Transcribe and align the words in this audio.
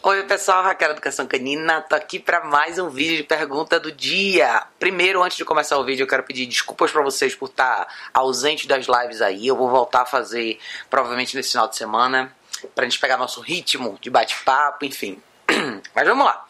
Oi 0.00 0.22
pessoal, 0.22 0.62
Raquel 0.62 0.92
Educação 0.92 1.26
Canina, 1.26 1.80
tô 1.82 1.96
aqui 1.96 2.20
para 2.20 2.44
mais 2.44 2.78
um 2.78 2.88
vídeo 2.88 3.16
de 3.16 3.24
pergunta 3.24 3.80
do 3.80 3.90
dia. 3.90 4.62
Primeiro, 4.78 5.20
antes 5.20 5.36
de 5.36 5.44
começar 5.44 5.76
o 5.76 5.84
vídeo, 5.84 6.04
eu 6.04 6.06
quero 6.06 6.22
pedir 6.22 6.46
desculpas 6.46 6.92
para 6.92 7.02
vocês 7.02 7.34
por 7.34 7.48
estar 7.48 7.84
tá 7.84 7.88
ausente 8.14 8.68
das 8.68 8.86
lives 8.86 9.20
aí. 9.20 9.48
Eu 9.48 9.56
vou 9.56 9.68
voltar 9.68 10.02
a 10.02 10.06
fazer 10.06 10.60
provavelmente 10.88 11.34
nesse 11.36 11.50
final 11.50 11.66
de 11.66 11.76
semana, 11.76 12.32
pra 12.76 12.84
gente 12.84 13.00
pegar 13.00 13.16
nosso 13.16 13.40
ritmo 13.40 13.98
de 14.00 14.08
bate-papo, 14.08 14.84
enfim. 14.84 15.20
Mas 15.92 16.06
vamos 16.06 16.24
lá. 16.24 16.46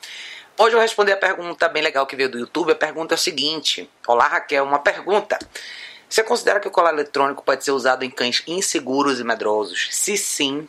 Hoje 0.59 0.69
eu 0.69 0.73
vou 0.73 0.83
responder 0.83 1.12
a 1.12 1.17
pergunta 1.17 1.71
bem 1.71 1.83
legal 1.83 2.07
que 2.07 2.17
veio 2.17 2.29
do 2.29 2.39
YouTube. 2.39 2.73
A 2.73 2.77
pergunta 2.77 3.15
é 3.15 3.17
a 3.17 3.19
seguinte: 3.19 3.89
Olá 4.07 4.29
Raquel, 4.29 4.62
uma 4.62 4.80
pergunta. 4.80 5.39
Você 6.07 6.23
considera 6.23 6.61
que 6.61 6.69
o 6.69 6.71
colar 6.71 6.93
eletrônico 6.93 7.43
pode 7.43 7.65
ser 7.65 7.71
usado 7.71 8.05
em 8.05 8.11
cães 8.11 8.43
inseguros 8.46 9.21
e 9.21 9.25
medrosos? 9.25 9.89
Se 9.91 10.19
sim, 10.19 10.69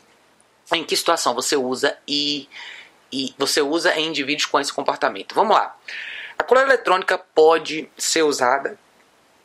em 0.74 0.84
que 0.84 0.96
situação 0.96 1.34
você 1.34 1.56
usa 1.56 1.98
e, 2.08 2.48
e 3.12 3.34
você 3.38 3.62
usa 3.62 3.96
em 3.96 4.08
indivíduos 4.08 4.46
com 4.46 4.60
esse 4.60 4.74
comportamento. 4.74 5.34
Vamos 5.36 5.56
lá. 5.56 5.76
A 6.38 6.44
coleira 6.44 6.70
eletrônica 6.70 7.18
pode 7.18 7.90
ser 7.98 8.24
usada 8.24 8.78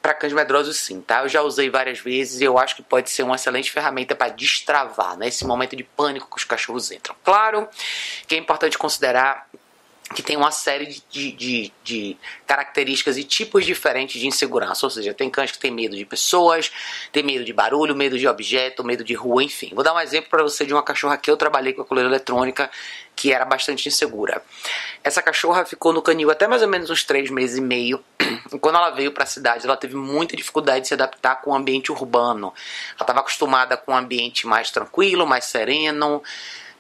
para 0.00 0.12
cães 0.12 0.34
medrosos 0.34 0.76
sim, 0.76 1.00
tá? 1.00 1.22
Eu 1.22 1.28
já 1.30 1.40
usei 1.40 1.70
várias 1.70 1.98
vezes 1.98 2.40
e 2.40 2.44
eu 2.44 2.58
acho 2.58 2.76
que 2.76 2.82
pode 2.82 3.08
ser 3.08 3.22
uma 3.22 3.36
excelente 3.36 3.72
ferramenta 3.72 4.14
para 4.14 4.28
destravar, 4.28 5.16
né? 5.16 5.28
Esse 5.28 5.46
momento 5.46 5.74
de 5.74 5.82
pânico 5.82 6.28
que 6.28 6.36
os 6.36 6.44
cachorros 6.44 6.90
entram. 6.92 7.16
Claro 7.24 7.66
que 8.28 8.34
é 8.34 8.38
importante 8.38 8.76
considerar 8.76 9.48
que 10.14 10.22
tem 10.22 10.36
uma 10.36 10.50
série 10.50 11.02
de, 11.10 11.32
de, 11.32 11.72
de, 11.82 12.16
características 12.46 13.18
e 13.18 13.24
tipos 13.24 13.66
diferentes 13.66 14.20
de 14.20 14.26
insegurança. 14.26 14.86
Ou 14.86 14.90
seja, 14.90 15.12
tem 15.12 15.28
cães 15.28 15.50
que 15.50 15.58
tem 15.58 15.70
medo 15.70 15.96
de 15.96 16.04
pessoas, 16.04 16.70
tem 17.12 17.22
medo 17.22 17.44
de 17.44 17.52
barulho, 17.52 17.94
medo 17.94 18.18
de 18.18 18.26
objeto, 18.26 18.84
medo 18.84 19.02
de 19.04 19.14
rua, 19.14 19.42
enfim. 19.42 19.72
Vou 19.74 19.84
dar 19.84 19.92
um 19.92 20.00
exemplo 20.00 20.30
para 20.30 20.42
você 20.42 20.64
de 20.64 20.72
uma 20.72 20.82
cachorra 20.82 21.16
que 21.16 21.30
eu 21.30 21.36
trabalhei 21.36 21.72
com 21.72 21.82
a 21.82 21.84
coleira 21.84 22.08
eletrônica 22.08 22.70
que 23.16 23.32
era 23.32 23.44
bastante 23.44 23.88
insegura. 23.88 24.42
Essa 25.02 25.22
cachorra 25.22 25.64
ficou 25.64 25.92
no 25.92 26.02
canil 26.02 26.30
até 26.30 26.46
mais 26.46 26.62
ou 26.62 26.68
menos 26.68 26.90
uns 26.90 27.04
três 27.04 27.30
meses 27.30 27.58
e 27.58 27.60
meio. 27.60 28.02
E 28.52 28.58
quando 28.58 28.76
ela 28.76 28.90
veio 28.90 29.10
para 29.10 29.24
a 29.24 29.26
cidade, 29.26 29.64
ela 29.64 29.76
teve 29.76 29.96
muita 29.96 30.36
dificuldade 30.36 30.82
de 30.82 30.88
se 30.88 30.94
adaptar 30.94 31.36
com 31.36 31.50
o 31.50 31.54
ambiente 31.54 31.90
urbano. 31.90 32.52
Ela 32.90 33.00
estava 33.00 33.20
acostumada 33.20 33.76
com 33.76 33.92
um 33.92 33.96
ambiente 33.96 34.46
mais 34.46 34.70
tranquilo, 34.70 35.26
mais 35.26 35.46
sereno 35.46 36.22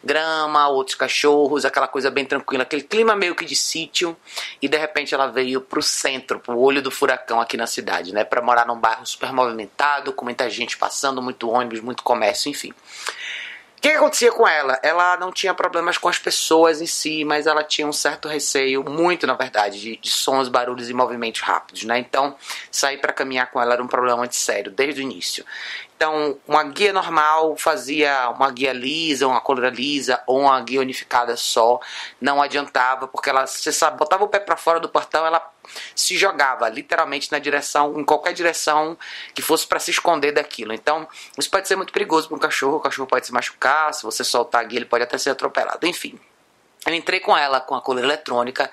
grama, 0.04 0.68
outros 0.68 0.96
cachorros, 0.96 1.64
aquela 1.64 1.88
coisa 1.88 2.10
bem 2.10 2.24
tranquila, 2.24 2.62
aquele 2.62 2.82
clima 2.82 3.16
meio 3.16 3.34
que 3.34 3.44
de 3.44 3.56
sítio, 3.56 4.16
e 4.60 4.68
de 4.68 4.76
repente 4.76 5.14
ela 5.14 5.26
veio 5.26 5.60
pro 5.60 5.82
centro, 5.82 6.38
pro 6.38 6.58
olho 6.58 6.82
do 6.82 6.90
furacão 6.90 7.40
aqui 7.40 7.56
na 7.56 7.66
cidade, 7.66 8.12
né, 8.12 8.24
para 8.24 8.42
morar 8.42 8.66
num 8.66 8.78
bairro 8.78 9.06
super 9.06 9.32
movimentado, 9.32 10.12
com 10.12 10.24
muita 10.24 10.48
gente 10.50 10.76
passando, 10.76 11.22
muito 11.22 11.48
ônibus, 11.48 11.80
muito 11.80 12.02
comércio, 12.02 12.50
enfim. 12.50 12.70
O 12.70 13.80
que, 13.84 13.90
que 13.90 13.96
acontecia 13.98 14.32
com 14.32 14.48
ela? 14.48 14.80
Ela 14.82 15.18
não 15.18 15.30
tinha 15.30 15.52
problemas 15.52 15.98
com 15.98 16.08
as 16.08 16.18
pessoas 16.18 16.80
em 16.80 16.86
si, 16.86 17.22
mas 17.22 17.46
ela 17.46 17.62
tinha 17.62 17.86
um 17.86 17.92
certo 17.92 18.26
receio, 18.28 18.82
muito 18.82 19.26
na 19.26 19.34
verdade, 19.34 19.78
de, 19.78 19.96
de 19.98 20.10
sons, 20.10 20.48
barulhos 20.48 20.88
e 20.88 20.94
movimentos 20.94 21.42
rápidos, 21.42 21.84
né? 21.84 21.98
Então, 21.98 22.34
sair 22.70 22.96
para 22.96 23.12
caminhar 23.12 23.50
com 23.50 23.60
ela 23.60 23.74
era 23.74 23.82
um 23.82 23.86
problema 23.86 24.16
muito 24.16 24.36
sério 24.36 24.72
desde 24.72 25.02
o 25.02 25.04
início. 25.04 25.44
Então, 25.96 26.38
uma 26.46 26.64
guia 26.64 26.92
normal 26.92 27.56
fazia 27.56 28.28
uma 28.30 28.50
guia 28.50 28.72
lisa, 28.72 29.28
uma 29.28 29.40
coluna 29.40 29.70
lisa 29.70 30.20
ou 30.26 30.40
uma 30.40 30.60
guia 30.60 30.80
unificada 30.80 31.36
só, 31.36 31.80
não 32.20 32.42
adiantava, 32.42 33.06
porque 33.06 33.30
ela, 33.30 33.46
você 33.46 33.72
sabe, 33.72 33.96
botava 33.96 34.24
o 34.24 34.28
pé 34.28 34.40
para 34.40 34.56
fora 34.56 34.80
do 34.80 34.88
portão, 34.88 35.24
ela 35.24 35.50
se 35.94 36.16
jogava 36.18 36.68
literalmente 36.68 37.30
na 37.30 37.38
direção, 37.38 37.98
em 37.98 38.04
qualquer 38.04 38.32
direção 38.32 38.98
que 39.34 39.40
fosse 39.40 39.66
para 39.66 39.78
se 39.78 39.92
esconder 39.92 40.32
daquilo. 40.32 40.72
Então, 40.72 41.08
isso 41.38 41.50
pode 41.50 41.68
ser 41.68 41.76
muito 41.76 41.92
perigoso 41.92 42.28
para 42.28 42.36
um 42.36 42.40
cachorro, 42.40 42.76
o 42.76 42.80
cachorro 42.80 43.08
pode 43.08 43.26
se 43.26 43.32
machucar, 43.32 43.94
se 43.94 44.02
você 44.02 44.24
soltar 44.24 44.62
a 44.62 44.64
guia, 44.64 44.80
ele 44.80 44.86
pode 44.86 45.04
até 45.04 45.16
ser 45.16 45.30
atropelado. 45.30 45.86
Enfim, 45.86 46.18
eu 46.86 46.94
entrei 46.94 47.20
com 47.20 47.36
ela 47.36 47.60
com 47.60 47.74
a 47.74 47.80
coleira 47.80 48.08
eletrônica 48.08 48.70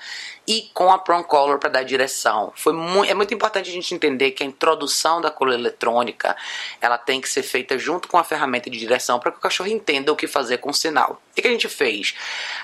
e 0.47 0.69
com 0.73 0.91
a 0.91 0.99
Prong 0.99 1.25
Color 1.25 1.59
para 1.59 1.69
dar 1.69 1.83
direção. 1.83 2.51
Foi 2.55 2.73
é 3.07 3.13
muito 3.13 3.33
importante 3.33 3.69
a 3.69 3.73
gente 3.73 3.93
entender 3.93 4.31
que 4.31 4.43
a 4.43 4.45
introdução 4.45 5.21
da 5.21 5.31
coleira 5.31 5.61
eletrônica 5.61 6.35
ela 6.81 6.97
tem 6.97 7.21
que 7.21 7.29
ser 7.29 7.43
feita 7.43 7.77
junto 7.77 8.07
com 8.07 8.17
a 8.17 8.23
ferramenta 8.23 8.69
de 8.69 8.77
direção 8.77 9.19
para 9.19 9.31
que 9.31 9.37
o 9.37 9.41
cachorro 9.41 9.69
entenda 9.69 10.11
o 10.11 10.15
que 10.15 10.27
fazer 10.27 10.57
com 10.57 10.71
o 10.71 10.73
sinal. 10.73 11.21
O 11.31 11.41
que 11.41 11.47
a 11.47 11.51
gente 11.51 11.69
fez? 11.69 12.15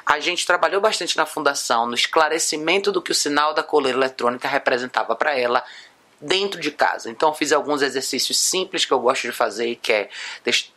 A 0.05 0.19
gente 0.19 0.45
trabalhou 0.45 0.81
bastante 0.81 1.15
na 1.15 1.25
fundação 1.25 1.85
no 1.85 1.95
esclarecimento 1.95 2.91
do 2.91 3.01
que 3.01 3.11
o 3.11 3.15
sinal 3.15 3.53
da 3.53 3.63
coleira 3.63 3.97
eletrônica 3.97 4.47
representava 4.47 5.15
para 5.15 5.37
ela 5.37 5.63
dentro 6.19 6.59
de 6.59 6.71
casa. 6.71 7.09
Então 7.09 7.33
fiz 7.33 7.51
alguns 7.51 7.81
exercícios 7.81 8.37
simples 8.37 8.85
que 8.85 8.91
eu 8.91 8.99
gosto 8.99 9.23
de 9.23 9.31
fazer, 9.31 9.75
que 9.75 9.93
é 9.93 10.09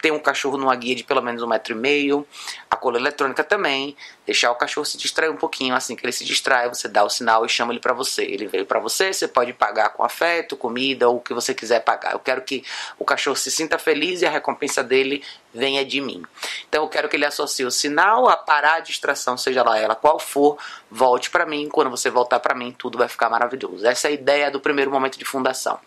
ter 0.00 0.12
um 0.12 0.18
cachorro 0.18 0.58
numa 0.58 0.74
guia 0.76 0.94
de 0.94 1.02
pelo 1.02 1.22
menos 1.22 1.42
um 1.42 1.46
metro 1.46 1.74
e 1.74 1.76
meio, 1.76 2.26
a 2.70 2.76
cola 2.76 2.98
eletrônica 2.98 3.42
também, 3.42 3.96
deixar 4.26 4.50
o 4.52 4.54
cachorro 4.54 4.84
se 4.84 4.98
distrair 4.98 5.30
um 5.30 5.36
pouquinho, 5.36 5.74
assim 5.74 5.96
que 5.96 6.04
ele 6.04 6.12
se 6.12 6.24
distrai, 6.24 6.68
você 6.68 6.88
dá 6.88 7.02
o 7.04 7.10
sinal 7.10 7.44
e 7.44 7.48
chama 7.48 7.72
ele 7.72 7.80
para 7.80 7.92
você. 7.92 8.22
Ele 8.22 8.46
veio 8.46 8.66
para 8.66 8.78
você, 8.78 9.12
você 9.12 9.26
pode 9.26 9.52
pagar 9.52 9.90
com 9.90 10.04
afeto, 10.04 10.56
comida 10.56 11.08
ou 11.08 11.16
o 11.16 11.20
que 11.20 11.32
você 11.32 11.54
quiser 11.54 11.80
pagar. 11.80 12.12
Eu 12.12 12.18
quero 12.18 12.42
que 12.42 12.62
o 12.98 13.04
cachorro 13.04 13.36
se 13.36 13.50
sinta 13.50 13.78
feliz 13.78 14.22
e 14.22 14.26
a 14.26 14.30
recompensa 14.30 14.84
dele 14.84 15.24
venha 15.52 15.84
de 15.84 16.00
mim. 16.00 16.22
Então 16.68 16.84
eu 16.84 16.88
quero 16.88 17.08
que 17.08 17.16
ele 17.16 17.24
associe 17.24 17.64
o 17.64 17.70
sinal 17.70 18.28
a 18.28 18.36
parar 18.36 18.74
a 18.74 18.80
distração, 18.80 19.36
seja 19.36 19.62
lá 19.62 19.78
ela 19.78 19.94
qual 19.94 20.18
for, 20.18 20.58
volte 20.90 21.30
para 21.30 21.44
mim. 21.44 21.68
Quando 21.68 21.90
você 21.90 22.10
voltar 22.10 22.40
para 22.40 22.54
mim, 22.54 22.74
tudo 22.76 22.98
vai 22.98 23.08
ficar 23.08 23.28
maravilhoso. 23.28 23.86
Essa 23.86 24.08
é 24.08 24.10
a 24.10 24.14
ideia 24.14 24.50
do 24.50 24.60
primeiro 24.60 24.90
momento 24.90 25.18
de 25.18 25.24
fundação. 25.30 25.78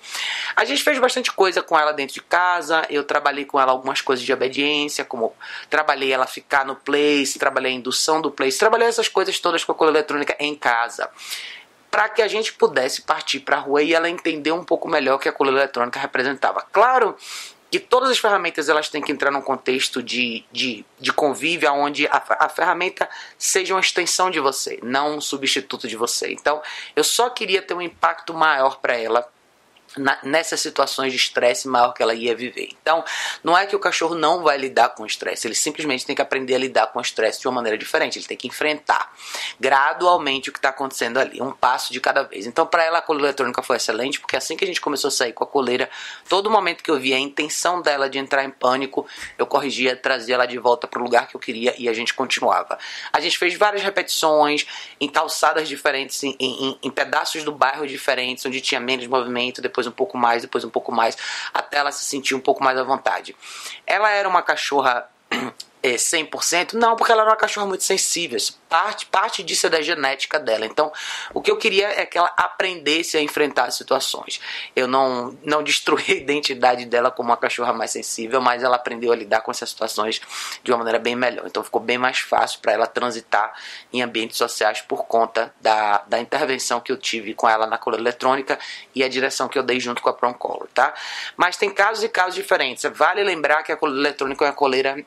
A 0.56 0.66
gente 0.66 0.84
fez 0.84 0.98
bastante 1.00 1.32
coisa 1.32 1.62
com 1.62 1.78
ela 1.78 1.92
dentro 1.92 2.14
de 2.14 2.22
casa. 2.22 2.86
Eu 2.90 3.04
trabalhei 3.04 3.46
com 3.46 3.60
ela 3.60 3.72
algumas 3.72 4.02
coisas 4.02 4.26
de 4.26 4.32
obediência, 4.32 5.04
como 5.04 5.36
trabalhei 5.70 6.12
ela 6.12 6.26
ficar 6.26 6.66
no 6.66 6.76
place, 6.76 7.38
trabalhei 7.38 7.72
a 7.72 7.76
indução 7.76 8.22
do 8.22 8.32
place, 8.32 8.58
trabalhei 8.58 8.88
essas 8.88 9.08
coisas 9.08 9.40
todas 9.40 9.64
com 9.64 9.72
a 9.72 9.76
cola 9.76 9.92
eletrônica 9.92 10.36
em 10.40 10.56
casa 10.56 11.10
para 11.92 12.10
que 12.10 12.24
a 12.24 12.28
gente 12.28 12.52
pudesse 12.54 13.04
partir 13.04 13.42
para 13.42 13.58
a 13.58 13.60
rua 13.60 13.84
e 13.84 13.94
ela 13.94 14.10
entender 14.10 14.52
um 14.52 14.64
pouco 14.64 14.90
melhor 14.90 15.18
o 15.18 15.20
que 15.20 15.30
a 15.30 15.32
cola 15.32 15.52
eletrônica 15.52 16.00
representava. 16.00 16.66
Claro 16.72 17.16
que 17.74 17.80
todas 17.80 18.12
as 18.12 18.20
ferramentas 18.20 18.70
elas 18.70 18.88
têm 18.88 19.02
que 19.02 19.12
entrar 19.12 19.32
num 19.32 19.42
contexto 19.42 20.04
de, 20.04 20.46
de, 20.52 20.86
de 21.00 21.12
convívio 21.12 21.72
onde 21.74 22.06
a, 22.06 22.22
a 22.40 22.48
ferramenta 22.48 23.10
seja 23.36 23.74
uma 23.74 23.80
extensão 23.80 24.30
de 24.30 24.40
você, 24.40 24.80
não 24.84 25.18
um 25.18 25.22
substituto 25.22 25.88
de 25.88 25.96
você. 25.96 26.32
Então, 26.32 26.62
eu 26.96 27.04
só 27.04 27.32
queria 27.32 27.64
ter 27.64 27.74
um 27.74 27.82
impacto 27.82 28.32
maior 28.32 28.80
para 28.80 28.96
ela 28.96 29.28
nessas 30.24 30.60
situações 30.60 31.12
de 31.12 31.18
estresse 31.18 31.68
maior 31.68 31.94
que 31.94 32.02
ela 32.02 32.14
ia 32.14 32.36
viver. 32.36 32.70
Então, 32.82 33.04
não 33.44 33.58
é 33.58 33.66
que 33.66 33.76
o 33.76 33.80
cachorro 33.80 34.16
não 34.16 34.42
vai 34.42 34.58
lidar 34.58 34.90
com 34.90 35.04
o 35.04 35.06
estresse, 35.06 35.48
ele 35.48 35.56
simplesmente 35.56 36.06
tem 36.06 36.16
que 36.16 36.22
aprender 36.22 36.56
a 36.56 36.58
lidar 36.58 36.88
com 36.88 37.00
o 37.00 37.02
estresse 37.02 37.40
de 37.40 37.48
uma 37.48 37.56
maneira 37.56 37.78
diferente, 37.78 38.18
ele 38.18 38.26
tem 38.26 38.38
que 38.38 38.48
enfrentar 38.48 39.12
gradualmente 39.60 40.50
o 40.50 40.54
que 40.54 40.60
está 40.60 40.70
acontecendo 40.70 41.20
ali, 41.20 41.42
um 41.42 41.52
passo 41.52 41.94
de 41.94 42.00
cada 42.00 42.24
vez. 42.24 42.46
Então, 42.46 42.66
para 42.66 42.84
ela, 42.84 43.00
a 43.00 43.02
coleira 43.02 43.28
eletrônica 43.28 43.62
foi 43.62 43.78
excelente, 43.78 44.20
porque 44.20 44.36
assim 44.36 44.56
que 44.56 44.64
a 44.64 44.68
gente 44.68 44.82
começou 44.82 45.08
a 45.08 45.12
sair 45.12 45.34
com 45.34 45.44
a 45.44 45.48
coleira, 45.48 45.90
todo 46.28 46.50
momento 46.50 46.84
que 46.84 46.92
eu 46.92 47.00
via 47.00 47.16
a 47.16 47.20
intenção 47.20 47.82
dela 47.82 48.10
de 48.10 48.18
entrar 48.18 48.44
em 48.44 48.52
pânico, 48.52 49.06
eu 49.38 49.46
corrigia, 49.46 49.96
trazia 49.96 50.36
ela 50.36 50.46
de 50.46 50.58
volta 50.58 50.88
para 50.88 51.00
o 51.00 51.04
lugar 51.04 51.28
que 51.28 51.36
eu 51.36 51.40
queria 51.40 51.74
e 51.78 51.88
a 51.88 51.94
gente 51.94 52.14
continuava. 52.14 52.78
A 53.12 53.20
gente 53.20 53.38
fez 53.38 53.56
várias 53.56 53.82
repetições 53.82 54.66
em 55.00 55.08
calçadas 55.08 55.68
diferentes, 55.68 56.24
em, 56.24 56.36
em, 56.40 56.80
em 56.82 56.90
pedaços 56.90 57.44
do 57.44 57.52
bairro 57.52 57.86
diferentes, 57.88 58.46
onde 58.46 58.62
tinha 58.62 58.80
menos 58.80 59.06
movimento, 59.08 59.62
depois 59.62 59.83
depois 59.84 59.88
um 59.88 59.92
pouco 59.92 60.18
mais, 60.18 60.42
depois 60.42 60.64
um 60.64 60.70
pouco 60.70 60.92
mais, 60.92 61.18
até 61.54 61.78
ela 61.78 61.92
se 61.92 62.06
sentir 62.06 62.36
um 62.36 62.40
pouco 62.40 62.64
mais 62.64 62.78
à 62.78 62.84
vontade. 62.84 63.36
Ela 63.86 64.10
era 64.12 64.28
uma 64.28 64.42
cachorra 64.42 65.10
é, 65.84 65.96
100%? 65.96 66.74
Não, 66.74 66.96
porque 66.96 67.12
ela 67.12 67.24
era 67.24 67.32
uma 67.32 67.36
cachorra 67.36 67.68
muito 67.68 67.84
sensível. 67.84 68.40
Parte, 68.70 69.06
parte 69.06 69.44
disso 69.44 69.68
é 69.68 69.70
da 69.70 69.82
genética 69.82 70.40
dela. 70.40 70.66
Então, 70.66 70.92
o 71.34 71.42
que 71.42 71.52
eu 71.52 71.58
queria 71.58 71.90
é 71.90 72.06
que 72.06 72.18
ela 72.18 72.34
aprendesse 72.38 73.18
a 73.18 73.22
enfrentar 73.22 73.66
as 73.66 73.76
situações. 73.76 74.40
Eu 74.74 74.88
não, 74.88 75.38
não 75.44 75.62
destruí 75.62 76.06
a 76.08 76.14
identidade 76.14 76.86
dela 76.86 77.12
como 77.12 77.30
uma 77.30 77.38
cachorra 77.38 77.74
mais 77.74 77.92
sensível, 77.92 78.40
mas 78.42 78.64
ela 78.64 78.78
aprendeu 78.78 79.12
a 79.12 79.16
lidar 79.16 79.42
com 79.42 79.52
essas 79.52 79.70
situações 79.70 80.22
de 80.64 80.72
uma 80.72 80.78
maneira 80.78 81.00
bem 81.00 81.18
melhor. 81.18 81.46
Então, 81.46 81.62
ficou 81.62 81.82
bem 81.82 81.98
mais 81.98 82.20
fácil 82.20 82.62
para 82.62 82.72
ela 82.72 82.88
transitar 82.88 83.54
em 83.92 84.02
ambientes 84.02 84.38
sociais 84.38 84.80
por 84.80 85.04
conta 85.06 85.54
da, 85.60 85.98
da 86.08 86.18
intervenção 86.18 86.80
que 86.80 86.94
eu 86.94 86.98
tive 86.98 87.34
com 87.34 87.50
ela 87.50 87.68
na 87.68 87.78
coleira 87.78 88.02
eletrônica 88.02 88.58
e 88.96 89.04
a 89.04 89.10
direção 89.10 89.50
que 89.50 89.60
eu 89.60 89.64
dei 89.64 89.82
junto 89.82 90.02
com 90.02 90.10
a 90.10 90.14
Prom 90.14 90.34
Color, 90.34 90.70
tá? 90.74 90.94
Mas 91.36 91.58
tem 91.58 91.70
casos 91.70 92.06
e 92.06 92.10
casos 92.10 92.36
diferentes. 92.36 92.86
Vale 92.94 93.22
lembrar 93.22 93.64
que 93.64 93.72
a 93.72 93.76
coleira 93.76 94.08
eletrônica 94.08 94.46
é 94.46 94.48
uma 94.48 94.54
coleira 94.54 95.06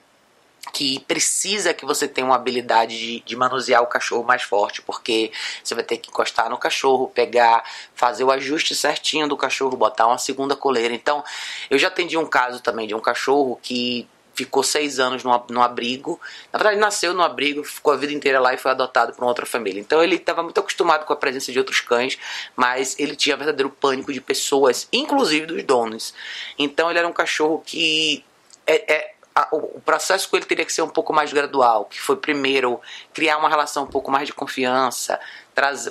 que 0.72 1.00
precisa 1.00 1.72
que 1.72 1.84
você 1.84 2.06
tenha 2.08 2.26
uma 2.26 2.36
habilidade 2.36 2.98
de, 2.98 3.20
de, 3.20 3.36
manusear 3.36 3.82
o 3.82 3.86
cachorro 3.86 4.24
mais 4.24 4.42
forte, 4.42 4.82
porque 4.82 5.30
você 5.62 5.74
vai 5.74 5.84
ter 5.84 5.96
que 5.96 6.10
encostar 6.10 6.50
no 6.50 6.58
cachorro, 6.58 7.10
pegar, 7.14 7.64
fazer 7.94 8.24
o 8.24 8.30
ajuste 8.30 8.74
certinho 8.74 9.28
do 9.28 9.36
cachorro, 9.36 9.76
botar 9.76 10.06
uma 10.06 10.18
segunda 10.18 10.56
coleira. 10.56 10.94
Então, 10.94 11.24
eu 11.70 11.78
já 11.78 11.88
atendi 11.88 12.16
um 12.16 12.26
caso 12.26 12.60
também 12.60 12.86
de 12.86 12.94
um 12.94 13.00
cachorro 13.00 13.58
que 13.62 14.08
ficou 14.36 14.62
seis 14.62 15.00
anos 15.00 15.24
no, 15.24 15.62
abrigo. 15.62 16.20
Na 16.52 16.58
verdade, 16.58 16.78
nasceu 16.78 17.14
no 17.14 17.22
abrigo, 17.22 17.64
ficou 17.64 17.94
a 17.94 17.96
vida 17.96 18.12
inteira 18.12 18.38
lá 18.38 18.52
e 18.52 18.58
foi 18.58 18.70
adotado 18.70 19.14
por 19.14 19.22
uma 19.22 19.28
outra 19.28 19.46
família. 19.46 19.80
Então, 19.80 20.02
ele 20.04 20.16
estava 20.16 20.42
muito 20.42 20.60
acostumado 20.60 21.06
com 21.06 21.12
a 21.12 21.16
presença 21.16 21.50
de 21.50 21.58
outros 21.58 21.80
cães, 21.80 22.18
mas 22.54 22.94
ele 22.98 23.16
tinha 23.16 23.34
verdadeiro 23.34 23.70
pânico 23.70 24.12
de 24.12 24.20
pessoas, 24.20 24.86
inclusive 24.92 25.46
dos 25.46 25.62
donos. 25.64 26.12
Então, 26.58 26.90
ele 26.90 26.98
era 26.98 27.08
um 27.08 27.12
cachorro 27.12 27.62
que 27.64 28.22
é, 28.66 28.92
é 28.92 29.15
a, 29.36 29.48
o 29.52 29.80
processo 29.82 30.30
com 30.30 30.36
ele 30.36 30.46
teria 30.46 30.64
que 30.64 30.72
ser 30.72 30.80
um 30.80 30.88
pouco 30.88 31.12
mais 31.12 31.30
gradual, 31.30 31.84
que 31.84 32.00
foi 32.00 32.16
primeiro 32.16 32.80
criar 33.12 33.36
uma 33.36 33.50
relação 33.50 33.84
um 33.84 33.86
pouco 33.86 34.10
mais 34.10 34.26
de 34.26 34.32
confiança, 34.32 35.20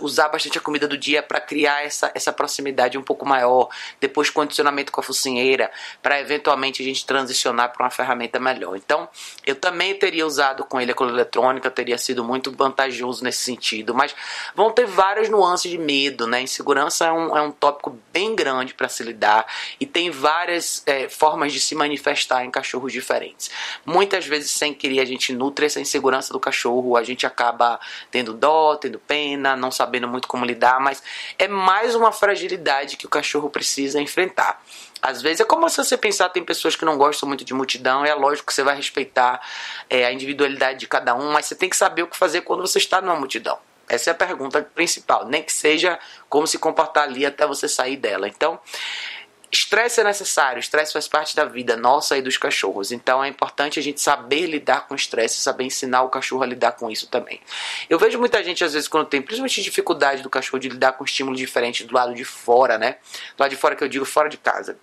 usar 0.02 0.30
bastante 0.30 0.58
a 0.58 0.62
comida 0.62 0.88
do 0.88 0.98
dia 0.98 1.24
para 1.24 1.40
criar 1.40 1.84
essa, 1.84 2.12
essa 2.14 2.32
proximidade 2.32 2.98
um 2.98 3.02
pouco 3.02 3.26
maior, 3.26 3.70
depois 4.00 4.30
condicionamento 4.30 4.92
com 4.92 5.02
a 5.02 5.04
focinheira, 5.04 5.72
para 6.02 6.20
eventualmente 6.20 6.82
a 6.82 6.86
gente 6.86 7.06
transicionar 7.06 7.72
para 7.74 7.84
uma 7.84 7.90
ferramenta 7.90 8.40
melhor. 8.40 8.76
Então, 8.78 9.10
eu 9.46 9.56
também 9.56 9.96
teria 9.96 10.26
usado 10.26 10.64
com 10.64 10.80
ele 10.80 10.92
a 10.92 10.96
cola 10.96 11.12
eletrônica, 11.12 11.70
teria 11.72 11.98
sido 11.98 12.24
muito 12.24 12.52
vantajoso 12.52 13.24
nesse 13.24 13.40
sentido, 13.40 13.96
mas 13.96 14.16
vão 14.54 14.72
ter 14.72 14.86
várias 14.86 15.30
nuances 15.30 15.72
de 15.72 15.78
medo, 15.78 16.28
né? 16.28 16.42
Insegurança 16.42 17.06
é 17.06 17.12
um, 17.12 17.38
é 17.38 17.42
um 17.42 17.52
tópico 17.52 17.98
bem 18.14 18.36
grande 18.36 18.74
para 18.74 18.88
se 18.88 19.04
lidar 19.04 19.46
e 19.80 19.86
tem 19.86 20.12
várias 20.12 20.84
é, 20.86 21.10
formas 21.10 21.52
de 21.52 21.60
se 21.60 21.74
manifestar 21.74 22.46
em 22.46 22.52
cachorros 22.52 22.92
diferentes. 22.92 23.50
Muitas 23.86 24.26
vezes, 24.26 24.52
sem 24.52 24.74
querer, 24.74 25.00
a 25.00 25.06
gente 25.06 25.34
nutre 25.34 25.66
essa 25.66 25.80
insegurança 25.80 26.32
do 26.32 26.40
cachorro, 26.40 26.96
a 26.96 27.04
gente 27.04 27.26
acaba 27.26 27.80
tendo 28.12 28.34
dó, 28.34 28.76
tendo 28.76 29.00
pena, 29.00 29.55
não 29.56 29.72
sabendo 29.72 30.08
muito 30.08 30.28
como 30.28 30.46
lidar, 30.46 30.80
mas 30.80 31.02
é 31.38 31.48
mais 31.48 31.96
uma 31.96 32.12
fragilidade 32.12 32.98
que 32.98 33.06
o 33.06 33.10
cachorro 33.10 33.50
precisa 33.50 34.02
enfrentar. 34.02 34.62
Às 35.02 35.22
vezes 35.22 35.42
é 35.42 35.46
como 35.46 35.70
se 35.70 35.78
você 35.78 35.98
pensar, 35.98 36.30
tem 36.30 36.44
pessoas 36.44 36.76
que 36.76 36.86
não 36.86 36.98
gostam 36.98 37.28
muito 37.28 37.46
de 37.46 37.54
multidão, 37.54 38.06
é 38.06 38.14
lógico 38.14 38.48
que 38.48 38.54
você 38.54 38.64
vai 38.64 38.76
respeitar 38.76 39.40
é, 39.90 40.06
a 40.06 40.12
individualidade 40.12 40.80
de 40.80 40.88
cada 40.88 41.14
um, 41.16 41.32
mas 41.32 41.46
você 41.46 41.56
tem 41.56 41.70
que 41.70 41.78
saber 41.78 42.04
o 42.04 42.08
que 42.08 42.18
fazer 42.18 42.42
quando 42.42 42.62
você 42.62 42.78
está 42.78 43.02
numa 43.02 43.16
multidão. 43.16 43.58
Essa 43.88 44.10
é 44.10 44.12
a 44.12 44.16
pergunta 44.16 44.62
principal, 44.74 45.28
nem 45.28 45.44
que 45.44 45.54
seja 45.54 46.00
como 46.28 46.48
se 46.48 46.58
comportar 46.58 47.04
ali 47.04 47.26
até 47.26 47.46
você 47.46 47.68
sair 47.68 47.98
dela. 47.98 48.28
Então, 48.28 48.60
Estresse 49.52 50.02
é 50.02 50.04
necessário, 50.04 50.60
estresse 50.60 50.94
faz 50.94 51.08
parte 51.08 51.36
da 51.36 51.46
vida 51.46 51.78
nossa 51.78 52.18
e 52.18 52.22
dos 52.22 52.38
cachorros. 52.38 52.92
Então 52.92 53.24
é 53.24 53.28
importante 53.28 53.80
a 53.80 53.84
gente 53.84 54.02
saber 54.02 54.48
lidar 54.48 54.88
com 54.88 54.96
estresse, 54.96 55.38
saber 55.38 55.66
ensinar 55.66 56.04
o 56.04 56.10
cachorro 56.10 56.44
a 56.44 56.46
lidar 56.46 56.74
com 56.74 56.90
isso 56.90 57.08
também. 57.08 57.40
Eu 57.90 57.98
vejo 57.98 58.20
muita 58.20 58.44
gente, 58.44 58.64
às 58.64 58.74
vezes, 58.74 58.88
quando 58.88 59.08
tem 59.08 59.22
principalmente 59.22 59.62
dificuldade 59.62 60.22
do 60.22 60.30
cachorro 60.30 60.60
de 60.60 60.70
lidar 60.70 60.94
com 60.94 61.04
estímulo 61.04 61.36
diferente 61.36 61.84
do 61.84 61.94
lado 61.94 62.14
de 62.14 62.26
fora, 62.26 62.78
né? 62.78 62.98
Do 63.38 63.42
lado 63.42 63.50
de 63.52 63.58
fora 63.58 63.76
que 63.76 63.84
eu 63.84 63.88
digo 63.88 64.06
fora 64.06 64.30
de 64.30 64.38
casa 64.38 64.78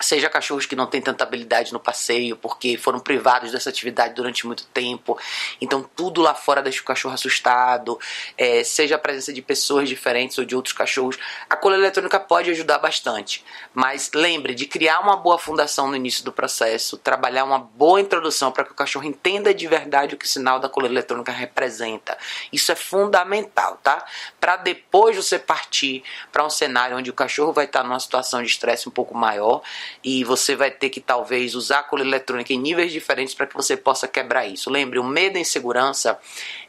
seja 0.00 0.28
cachorros 0.28 0.66
que 0.66 0.76
não 0.76 0.86
têm 0.86 1.00
tanta 1.00 1.24
habilidade 1.24 1.72
no 1.72 1.80
passeio, 1.80 2.36
porque 2.36 2.76
foram 2.76 3.00
privados 3.00 3.52
dessa 3.52 3.68
atividade 3.68 4.14
durante 4.14 4.46
muito 4.46 4.64
tempo, 4.66 5.18
então 5.60 5.88
tudo 5.94 6.20
lá 6.20 6.34
fora 6.34 6.62
deixa 6.62 6.80
o 6.80 6.84
cachorro 6.84 7.14
assustado, 7.14 7.98
é, 8.36 8.64
seja 8.64 8.96
a 8.96 8.98
presença 8.98 9.32
de 9.32 9.42
pessoas 9.42 9.88
diferentes 9.88 10.38
ou 10.38 10.44
de 10.44 10.56
outros 10.56 10.74
cachorros, 10.74 11.18
a 11.48 11.56
cola 11.56 11.76
eletrônica 11.76 12.18
pode 12.18 12.50
ajudar 12.50 12.78
bastante, 12.78 13.44
mas 13.72 14.10
lembre 14.14 14.54
de 14.54 14.66
criar 14.66 15.00
uma 15.00 15.16
boa 15.16 15.38
fundação 15.38 15.88
no 15.88 15.96
início 15.96 16.24
do 16.24 16.32
processo, 16.32 16.96
trabalhar 16.96 17.44
uma 17.44 17.58
boa 17.58 18.00
introdução 18.00 18.50
para 18.50 18.64
que 18.64 18.72
o 18.72 18.74
cachorro 18.74 19.04
entenda 19.04 19.54
de 19.54 19.66
verdade 19.66 20.14
o 20.14 20.18
que 20.18 20.24
o 20.24 20.28
sinal 20.28 20.58
da 20.58 20.68
cola 20.68 20.86
eletrônica 20.86 21.32
representa. 21.32 22.16
Isso 22.52 22.72
é 22.72 22.74
fundamental, 22.74 23.78
tá? 23.82 24.04
Para 24.40 24.56
depois 24.56 25.16
você 25.16 25.38
partir 25.38 26.02
para 26.30 26.44
um 26.44 26.50
cenário 26.50 26.96
onde 26.96 27.10
o 27.10 27.14
cachorro 27.14 27.52
vai 27.52 27.64
estar 27.64 27.82
numa 27.82 28.00
situação 28.00 28.42
de 28.42 28.48
estresse 28.48 28.88
um 28.88 28.92
pouco 28.92 29.16
maior 29.16 29.62
e 30.02 30.24
você 30.24 30.54
vai 30.56 30.70
ter 30.70 30.90
que 30.90 31.00
talvez 31.00 31.54
usar 31.54 31.80
a 31.80 31.82
cola 31.82 32.02
eletrônica 32.02 32.52
em 32.52 32.58
níveis 32.58 32.92
diferentes 32.92 33.34
para 33.34 33.46
que 33.46 33.54
você 33.54 33.76
possa 33.76 34.08
quebrar 34.08 34.46
isso. 34.46 34.70
Lembre, 34.70 34.98
o 34.98 35.04
medo 35.04 35.36
e 35.36 35.38
a 35.38 35.42
insegurança 35.42 36.18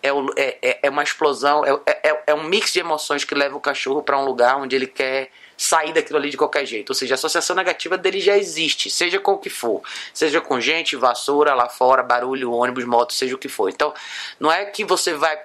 é, 0.01 0.09
é, 0.37 0.57
é, 0.61 0.79
é 0.83 0.89
uma 0.89 1.03
explosão, 1.03 1.63
é, 1.65 1.79
é, 2.03 2.23
é 2.27 2.33
um 2.33 2.43
mix 2.43 2.73
de 2.73 2.79
emoções 2.79 3.23
que 3.23 3.35
leva 3.35 3.55
o 3.55 3.61
cachorro 3.61 4.01
para 4.01 4.19
um 4.19 4.25
lugar 4.25 4.57
onde 4.57 4.75
ele 4.75 4.87
quer 4.87 5.29
sair 5.57 5.93
daquilo 5.93 6.17
ali 6.17 6.29
de 6.29 6.37
qualquer 6.37 6.65
jeito. 6.65 6.89
Ou 6.89 6.95
seja, 6.95 7.13
a 7.13 7.15
associação 7.15 7.55
negativa 7.55 7.97
dele 7.97 8.19
já 8.19 8.37
existe, 8.37 8.89
seja 8.89 9.19
com 9.19 9.33
o 9.33 9.37
que 9.37 9.49
for. 9.49 9.81
Seja 10.13 10.41
com 10.41 10.59
gente, 10.59 10.95
vassoura 10.95 11.53
lá 11.53 11.69
fora, 11.69 12.03
barulho, 12.03 12.51
ônibus, 12.51 12.85
moto, 12.85 13.13
seja 13.13 13.35
o 13.35 13.37
que 13.37 13.47
for. 13.47 13.69
Então, 13.69 13.93
não 14.39 14.51
é 14.51 14.65
que 14.65 14.83
você 14.83 15.13
vai 15.13 15.39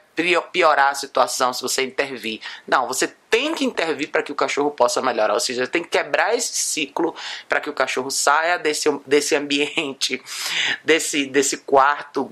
piorar 0.53 0.91
a 0.91 0.95
situação 0.95 1.53
se 1.53 1.63
você 1.63 1.83
intervir. 1.83 2.41
Não, 2.67 2.89
você 2.89 3.07
tem 3.31 3.55
que 3.55 3.65
intervir 3.65 4.11
para 4.11 4.23
que 4.23 4.33
o 4.33 4.35
cachorro 4.35 4.71
possa 4.71 5.01
melhorar. 5.01 5.35
Ou 5.35 5.41
seja, 5.41 5.67
tem 5.67 5.83
que 5.83 5.91
quebrar 5.91 6.35
esse 6.35 6.55
ciclo 6.55 7.15
para 7.49 7.61
que 7.61 7.71
o 7.71 7.73
cachorro 7.73 8.11
saia 8.11 8.59
desse, 8.59 8.89
desse 9.07 9.37
ambiente, 9.37 10.21
desse, 10.85 11.27
desse 11.27 11.59
quarto 11.59 12.31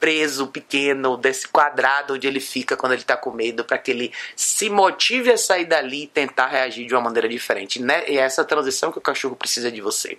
preso 0.00 0.46
pequeno, 0.46 1.16
desse 1.18 1.46
quadrado 1.46 2.14
onde 2.14 2.26
ele 2.26 2.40
fica 2.40 2.74
quando 2.76 2.92
ele 2.92 3.02
está 3.02 3.16
com 3.16 3.30
medo, 3.30 3.62
para 3.62 3.76
que 3.76 3.90
ele 3.90 4.12
se 4.34 4.70
motive 4.70 5.30
a 5.30 5.36
sair 5.36 5.66
dali 5.66 6.04
e 6.04 6.06
tentar 6.06 6.46
reagir 6.46 6.86
de 6.86 6.94
uma 6.94 7.02
maneira 7.02 7.28
diferente. 7.28 7.80
Né? 7.80 8.08
E 8.08 8.18
é 8.18 8.22
essa 8.22 8.42
transição 8.42 8.90
que 8.90 8.98
o 8.98 9.02
cachorro 9.02 9.36
precisa 9.36 9.70
de 9.70 9.82
você. 9.82 10.16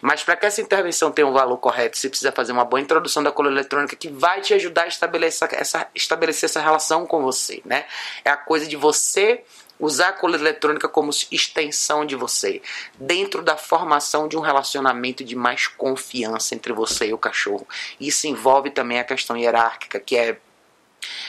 Mas 0.00 0.22
para 0.22 0.36
que 0.36 0.46
essa 0.46 0.60
intervenção 0.60 1.10
tenha 1.10 1.26
um 1.26 1.32
valor 1.32 1.58
correto, 1.58 1.98
você 1.98 2.08
precisa 2.08 2.30
fazer 2.30 2.52
uma 2.52 2.64
boa 2.64 2.80
introdução 2.80 3.22
da 3.22 3.32
cola 3.32 3.50
eletrônica 3.50 3.96
que 3.96 4.08
vai 4.08 4.40
te 4.40 4.54
ajudar 4.54 4.84
a 4.84 4.86
estabelecer 4.88 5.48
essa, 5.52 5.88
estabelecer 5.94 6.48
essa 6.48 6.60
relação 6.60 7.04
com 7.04 7.20
você. 7.20 7.60
Né? 7.64 7.84
É 8.24 8.30
a 8.30 8.36
coisa 8.36 8.66
de 8.66 8.76
você 8.76 9.42
Usar 9.78 10.08
a 10.08 10.12
cola 10.12 10.36
eletrônica 10.36 10.88
como 10.88 11.10
extensão 11.30 12.04
de 12.06 12.14
você, 12.14 12.62
dentro 12.98 13.42
da 13.42 13.56
formação 13.56 14.28
de 14.28 14.36
um 14.36 14.40
relacionamento 14.40 15.24
de 15.24 15.34
mais 15.34 15.66
confiança 15.66 16.54
entre 16.54 16.72
você 16.72 17.08
e 17.08 17.14
o 17.14 17.18
cachorro. 17.18 17.66
Isso 18.00 18.26
envolve 18.26 18.70
também 18.70 18.98
a 18.98 19.04
questão 19.04 19.36
hierárquica, 19.36 19.98
que 19.98 20.16
é 20.16 20.38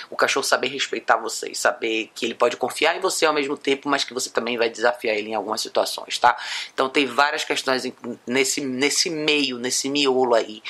o 0.10 0.16
cachorro 0.16 0.44
saber 0.44 0.68
respeitar 0.68 1.18
você 1.18 1.50
e 1.50 1.56
saber 1.56 2.12
que 2.14 2.26
ele 2.26 2.34
pode 2.34 2.58
confiar 2.58 2.96
em 2.96 3.00
você 3.00 3.26
ao 3.26 3.34
mesmo 3.34 3.58
tempo, 3.58 3.90
mas 3.90 4.04
que 4.04 4.14
você 4.14 4.30
também 4.30 4.58
vai 4.58 4.70
desafiar 4.70 5.16
ele 5.16 5.30
em 5.30 5.36
algumas 5.36 5.62
situações, 5.62 6.18
tá? 6.18 6.38
Então 6.74 6.90
tem 6.90 7.06
várias 7.06 7.44
questões 7.44 7.84
nesse, 8.26 8.62
nesse 8.62 9.10
meio, 9.10 9.58
nesse 9.58 9.90
miolo 9.90 10.36
aí, 10.36 10.62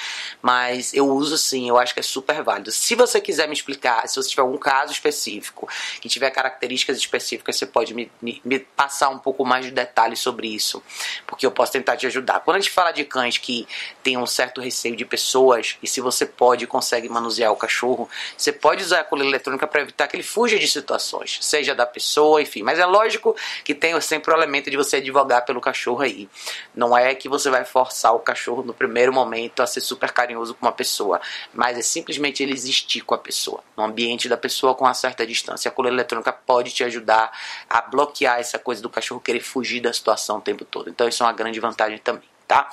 mas 0.41 0.93
eu 0.93 1.07
uso 1.07 1.37
sim, 1.37 1.67
eu 1.69 1.77
acho 1.77 1.93
que 1.93 1.99
é 1.99 2.03
super 2.03 2.41
válido. 2.43 2.71
Se 2.71 2.95
você 2.95 3.19
quiser 3.21 3.47
me 3.47 3.53
explicar, 3.53 4.07
se 4.07 4.15
você 4.15 4.29
tiver 4.29 4.41
algum 4.41 4.57
caso 4.57 4.91
específico, 4.91 5.67
que 5.99 6.09
tiver 6.09 6.29
características 6.31 6.97
específicas, 6.97 7.57
você 7.57 7.65
pode 7.65 7.93
me, 7.93 8.11
me, 8.21 8.41
me 8.43 8.59
passar 8.59 9.09
um 9.09 9.19
pouco 9.19 9.45
mais 9.45 9.65
de 9.65 9.71
detalhes 9.71 10.19
sobre 10.19 10.47
isso, 10.47 10.81
porque 11.25 11.45
eu 11.45 11.51
posso 11.51 11.71
tentar 11.71 11.97
te 11.97 12.07
ajudar. 12.07 12.39
Quando 12.41 12.57
a 12.57 12.59
gente 12.59 12.71
fala 12.71 12.91
de 12.91 13.03
cães 13.03 13.37
que 13.37 13.67
tem 14.03 14.17
um 14.17 14.25
certo 14.25 14.61
receio 14.61 14.95
de 14.95 15.05
pessoas, 15.05 15.77
e 15.81 15.87
se 15.87 16.01
você 16.01 16.25
pode 16.25 16.63
e 16.63 16.67
consegue 16.67 17.09
manusear 17.09 17.51
o 17.51 17.55
cachorro, 17.55 18.09
você 18.37 18.51
pode 18.51 18.83
usar 18.83 18.94
a 18.99 19.03
coleira 19.03 19.31
eletrônica 19.31 19.67
para 19.67 19.81
evitar 19.81 20.07
que 20.07 20.15
ele 20.15 20.23
fuja 20.23 20.57
de 20.57 20.67
situações, 20.67 21.39
seja 21.41 21.73
da 21.73 21.85
pessoa, 21.85 22.41
enfim. 22.41 22.63
Mas 22.63 22.79
é 22.79 22.85
lógico 22.85 23.35
que 23.63 23.73
tem 23.73 23.99
sempre 24.01 24.33
o 24.33 24.37
elemento 24.37 24.69
de 24.69 24.77
você 24.77 24.97
advogar 24.97 25.45
pelo 25.45 25.61
cachorro 25.61 26.01
aí. 26.01 26.29
Não 26.75 26.97
é 26.97 27.13
que 27.15 27.29
você 27.29 27.49
vai 27.49 27.65
forçar 27.65 28.13
o 28.13 28.19
cachorro 28.19 28.63
no 28.63 28.73
primeiro 28.73 29.13
momento 29.13 29.61
a 29.61 29.67
ser 29.67 29.81
super 29.81 30.11
carinhoso 30.11 30.53
com 30.53 30.65
uma 30.65 30.71
pessoa, 30.71 31.21
mas 31.53 31.77
é 31.77 31.81
simplesmente 31.81 32.43
ele 32.43 32.53
existir 32.53 33.01
com 33.01 33.15
a 33.15 33.17
pessoa, 33.17 33.63
no 33.75 33.83
ambiente 33.83 34.29
da 34.29 34.37
pessoa 34.37 34.75
com 34.75 34.85
uma 34.85 34.93
certa 34.93 35.25
distância. 35.25 35.69
A 35.69 35.71
coleira 35.71 35.95
eletrônica 35.95 36.31
pode 36.31 36.71
te 36.71 36.83
ajudar 36.83 37.31
a 37.69 37.81
bloquear 37.81 38.39
essa 38.39 38.59
coisa 38.59 38.81
do 38.81 38.89
cachorro 38.89 39.19
querer 39.19 39.41
fugir 39.41 39.79
da 39.79 39.91
situação 39.93 40.37
o 40.37 40.41
tempo 40.41 40.65
todo. 40.65 40.89
Então 40.89 41.07
isso 41.07 41.23
é 41.23 41.25
uma 41.25 41.33
grande 41.33 41.59
vantagem 41.59 41.97
também 41.97 42.34
tá? 42.47 42.69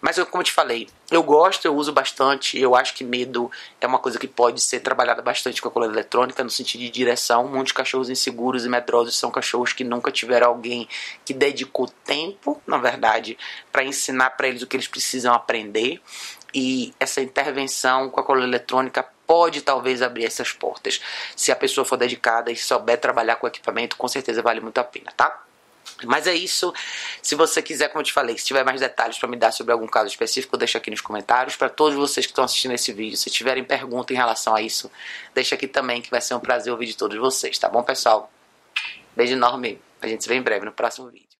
Mas 0.00 0.18
eu, 0.18 0.26
como 0.26 0.40
eu 0.40 0.46
te 0.46 0.52
falei, 0.52 0.88
eu 1.10 1.22
gosto, 1.22 1.64
eu 1.64 1.74
uso 1.74 1.92
bastante, 1.92 2.58
eu 2.58 2.74
acho 2.74 2.94
que 2.94 3.04
medo 3.04 3.50
é 3.80 3.86
uma 3.86 3.98
coisa 3.98 4.18
que 4.18 4.28
pode 4.28 4.60
ser 4.60 4.80
trabalhada 4.80 5.20
bastante 5.20 5.60
com 5.60 5.68
a 5.68 5.70
coleira 5.70 5.94
eletrônica, 5.94 6.42
no 6.42 6.50
sentido 6.50 6.80
de 6.80 6.90
direção. 6.90 7.48
Muitos 7.48 7.72
cachorros 7.72 8.08
inseguros 8.08 8.64
e 8.64 8.68
medrosos 8.68 9.16
são 9.16 9.30
cachorros 9.30 9.72
que 9.72 9.84
nunca 9.84 10.10
tiveram 10.10 10.48
alguém 10.48 10.88
que 11.24 11.34
dedicou 11.34 11.88
tempo, 12.04 12.60
na 12.66 12.78
verdade, 12.78 13.36
para 13.72 13.84
ensinar 13.84 14.30
para 14.30 14.48
eles 14.48 14.62
o 14.62 14.66
que 14.66 14.76
eles 14.76 14.88
precisam 14.88 15.34
aprender. 15.34 16.00
E 16.52 16.92
essa 16.98 17.20
intervenção 17.20 18.10
com 18.10 18.20
a 18.20 18.24
coleira 18.24 18.48
eletrônica 18.48 19.06
pode 19.26 19.62
talvez 19.62 20.02
abrir 20.02 20.24
essas 20.24 20.52
portas. 20.52 21.00
Se 21.36 21.52
a 21.52 21.56
pessoa 21.56 21.84
for 21.84 21.96
dedicada 21.96 22.50
e 22.50 22.56
souber 22.56 22.98
trabalhar 22.98 23.36
com 23.36 23.46
o 23.46 23.48
equipamento, 23.48 23.96
com 23.96 24.08
certeza 24.08 24.42
vale 24.42 24.60
muito 24.60 24.78
a 24.78 24.84
pena, 24.84 25.12
tá? 25.16 25.44
Mas 26.06 26.26
é 26.26 26.34
isso. 26.34 26.72
Se 27.22 27.34
você 27.34 27.62
quiser, 27.62 27.88
como 27.88 28.00
eu 28.00 28.04
te 28.04 28.12
falei, 28.12 28.36
se 28.38 28.44
tiver 28.44 28.64
mais 28.64 28.80
detalhes 28.80 29.18
para 29.18 29.28
me 29.28 29.36
dar 29.36 29.52
sobre 29.52 29.72
algum 29.72 29.86
caso 29.86 30.08
específico, 30.08 30.56
deixa 30.56 30.78
aqui 30.78 30.90
nos 30.90 31.00
comentários. 31.00 31.56
Para 31.56 31.68
todos 31.68 31.96
vocês 31.96 32.26
que 32.26 32.32
estão 32.32 32.44
assistindo 32.44 32.72
esse 32.72 32.92
vídeo, 32.92 33.16
se 33.16 33.30
tiverem 33.30 33.64
pergunta 33.64 34.12
em 34.12 34.16
relação 34.16 34.54
a 34.54 34.62
isso, 34.62 34.90
deixa 35.34 35.54
aqui 35.54 35.66
também, 35.68 36.00
que 36.00 36.10
vai 36.10 36.20
ser 36.20 36.34
um 36.34 36.40
prazer 36.40 36.72
ouvir 36.72 36.86
de 36.86 36.96
todos 36.96 37.18
vocês, 37.18 37.58
tá 37.58 37.68
bom, 37.68 37.82
pessoal? 37.82 38.30
Beijo 39.16 39.34
enorme. 39.34 39.80
A 40.00 40.08
gente 40.08 40.22
se 40.22 40.28
vê 40.28 40.36
em 40.36 40.42
breve 40.42 40.64
no 40.64 40.72
próximo 40.72 41.08
vídeo. 41.08 41.28